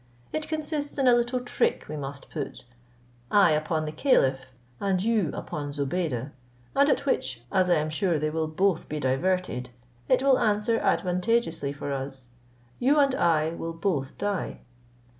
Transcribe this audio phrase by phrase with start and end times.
[0.33, 2.65] It consists in a little trick we must put,
[3.29, 4.47] I upon the caliph
[4.79, 6.31] and you upon Zobeide,
[6.75, 9.69] and at which, as I am sure they will both be diverted,
[10.09, 12.29] it will answer advantageously for us.
[12.79, 14.61] You and I will both die."